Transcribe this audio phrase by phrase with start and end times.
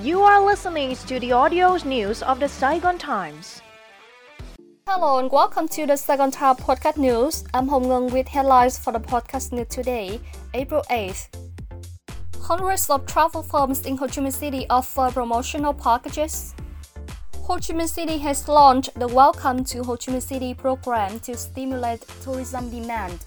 [0.00, 3.60] You are listening to the audio news of the Saigon Times.
[4.86, 7.42] Hello and welcome to the Saigon Times podcast news.
[7.52, 10.20] I'm Hong Ngung with headlines for the podcast news today,
[10.54, 11.26] April 8th.
[12.40, 16.54] Hundreds of travel firms in Ho Chi Minh City offer promotional packages.
[17.42, 21.36] Ho Chi Minh City has launched the Welcome to Ho Chi Minh City program to
[21.36, 23.24] stimulate tourism demand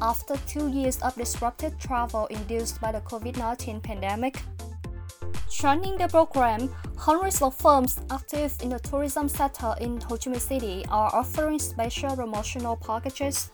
[0.00, 4.42] after two years of disrupted travel induced by the COVID 19 pandemic.
[5.64, 10.38] Joining the program, hundreds of firms active in the tourism sector in Ho Chi Minh
[10.38, 13.48] City are offering special promotional packages.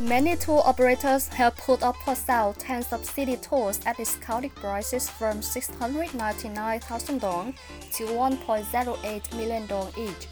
[0.00, 5.10] Many tour operators have put up for sale tens of city tours at discounted prices
[5.10, 7.52] from 699,000 dong
[7.92, 10.28] to 1.08 million dong each.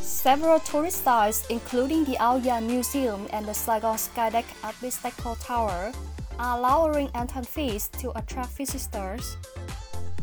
[0.00, 5.90] Several tourist sites, including the Ao Dai Museum and the Saigon Skydeck at Bitexco Tower,
[6.38, 9.36] are lowering entrance fees to attract visitors.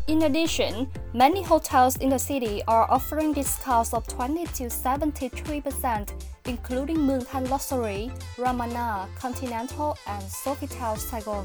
[0.08, 6.14] In addition, many hotels in the city are offering discounts of 20 to 73%,
[6.46, 11.44] including Mường Thanh Luxury, Ramana, Continental, and Sofitel Saigon.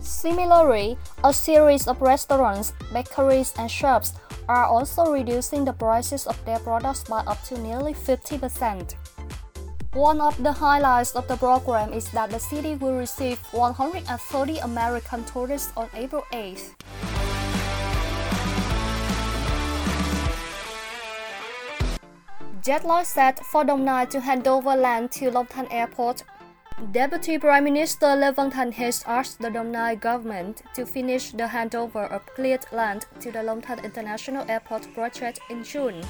[0.00, 4.12] Similarly, a series of restaurants, bakeries, and shops
[4.48, 8.94] are also reducing the prices of their products by up to nearly 50%.
[9.94, 15.24] One of the highlights of the program is that the city will receive 130 American
[15.24, 16.79] tourists on April 8th.
[22.62, 26.24] Deadline said for Dong Nai to hand over land to Long Airport.
[26.92, 32.10] Deputy Prime Minister Lê Văn has asked the Dong Nai government to finish the handover
[32.10, 36.02] of cleared land to the Long International Airport project in June.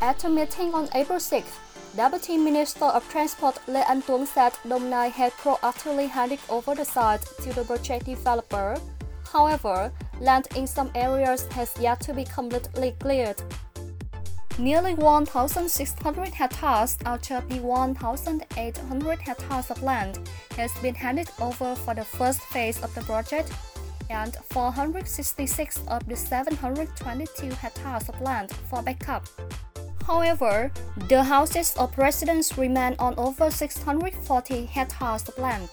[0.00, 1.50] At a meeting on April 6,
[1.96, 6.84] Deputy Minister of Transport Lê Anh Tuấn said Dong Nai had proactively handed over the
[6.84, 8.76] site to the project developer.
[9.32, 13.42] However, land in some areas has yet to be completely cleared.
[14.58, 20.18] Nearly 1,600 hectares out of the 1,800 hectares of land
[20.56, 23.52] has been handed over for the first phase of the project,
[24.10, 29.28] and 466 of the 722 hectares of land for backup.
[30.04, 30.72] However,
[31.08, 35.68] the houses of residents remain on over 640 hectares of land.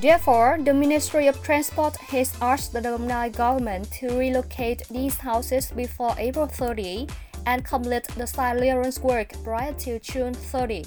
[0.00, 6.14] Therefore, the Ministry of Transport has asked the Dong government to relocate these houses before
[6.18, 7.08] April 30
[7.46, 10.84] and complete the site clearance work prior to June 30.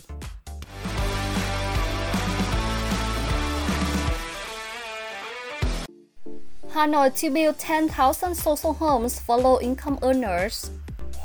[6.72, 10.70] Hanoi to build 10,000 social homes for low-income earners.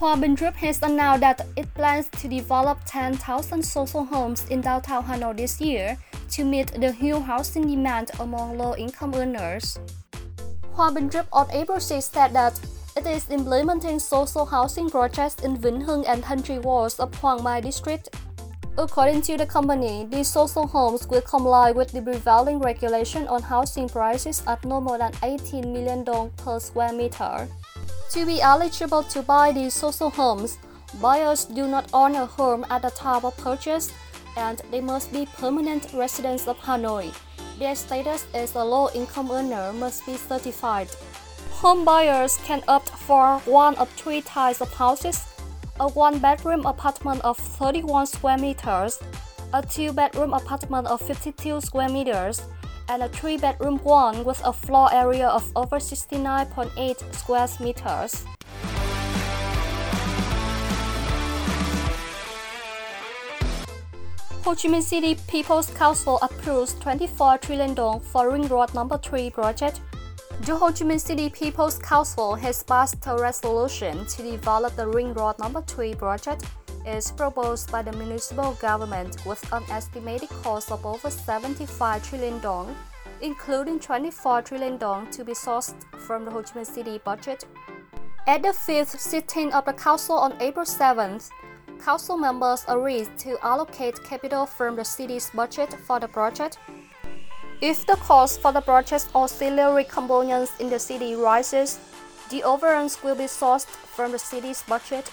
[0.00, 5.36] Binh Group has announced that it plans to develop 10,000 social homes in downtown Hanoi
[5.36, 5.96] this year
[6.30, 9.78] to meet the huge housing demand among low-income earners.
[10.72, 12.58] Hoa Binh Group on April 6 said that
[12.96, 17.60] it is implementing social housing projects in Vĩnh Hưng and Thanh wards of Hoàng Mai
[17.60, 18.14] district.
[18.78, 23.88] According to the company, these social homes will comply with the prevailing regulation on housing
[23.88, 27.48] prices at no more than 18 million dong per square meter.
[28.12, 30.58] To be eligible to buy these social homes,
[31.00, 33.92] buyers do not own a home at the time of purchase,
[34.36, 37.12] and they must be permanent residents of Hanoi.
[37.58, 40.88] Their status as a low-income earner must be certified.
[41.50, 45.24] Home buyers can opt for one of three types of houses
[45.80, 49.00] a one bedroom apartment of 31 square meters,
[49.52, 52.42] a two bedroom apartment of 52 square meters,
[52.88, 58.24] and a three bedroom one with a floor area of over 69.8 square meters.
[64.44, 69.30] Ho Chi Minh City People's Council approves 24 trillion dong for Ring Road Number 3
[69.30, 69.80] project
[70.40, 75.14] the Ho Chi Minh City People's Council has passed a resolution to develop the Ring
[75.14, 76.44] Road Number 3 project
[76.86, 82.74] as proposed by the municipal government with an estimated cost of over 75 trillion dong,
[83.22, 87.46] including 24 trillion dong to be sourced from the Ho Chi Minh City budget.
[88.26, 91.30] At the fifth sitting of the council on April 7th,
[91.82, 96.58] council members agreed to allocate capital from the city's budget for the project
[97.60, 101.78] if the cost for the project's auxiliary components in the city rises,
[102.30, 105.10] the overruns will be sourced from the city's budget.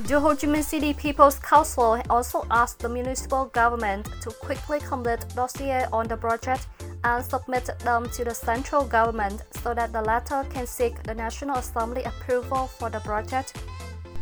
[0.00, 5.24] The Ho Chi Minh City People's Council also asked the municipal government to quickly complete
[5.34, 6.66] dossier on the project
[7.02, 11.56] and submit them to the central government so that the latter can seek the National
[11.56, 13.54] Assembly approval for the project.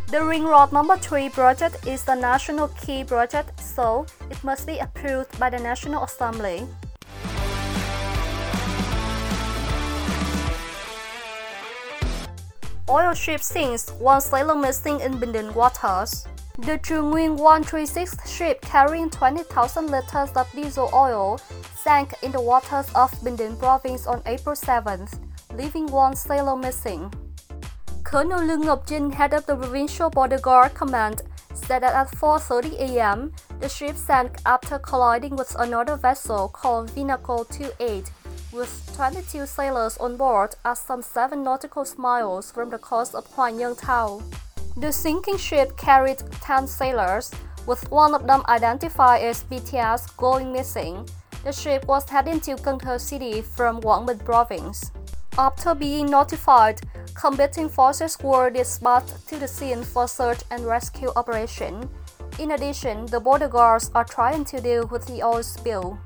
[0.09, 4.79] The Ring Road Number 3 project is the national key project, so it must be
[4.79, 6.69] approved by the National Assembly.
[12.87, 16.27] Oil ship sinks, one sailor missing in Binh waters.
[16.59, 21.41] The Trung 136 ship carrying 20,000 liters of diesel oil
[21.75, 25.19] sank in the waters of Binh province on April 7th,
[25.55, 27.11] leaving one sailor missing.
[28.05, 31.23] Colonel Lương Jin, head of the Provincial Border Guard Command,
[31.55, 37.49] said that at 4.30 a.m., the ship sank after colliding with another vessel called Vinaco
[37.49, 38.11] 28
[38.55, 43.77] with 22 sailors on board at some 7 nautical miles from the coast of Nhơn
[43.77, 44.23] town.
[44.77, 47.33] The sinking ship carried 10 sailors,
[47.67, 51.09] with one of them identified as BTS going missing.
[51.45, 54.91] The ship was heading to Cần City from Bình province.
[55.37, 56.81] After being notified,
[57.15, 61.89] combating forces were dispatched to the scene for search and rescue operation.
[62.39, 65.99] In addition, the border guards are trying to deal with the oil spill.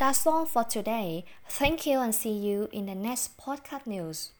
[0.00, 1.26] That's all for today.
[1.46, 4.30] Thank you and see you in the next podcast news.